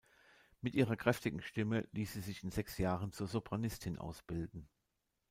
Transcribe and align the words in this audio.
Mit 0.61 0.73
ihrer 0.73 0.95
kräftigen 0.95 1.43
Stimme 1.43 1.87
ließ 1.91 2.13
sie 2.13 2.21
sich 2.21 2.43
in 2.43 2.49
sechs 2.49 2.79
Jahren 2.79 3.11
zur 3.11 3.27
Sopranistin 3.27 3.99
ausbilden. 3.99 4.67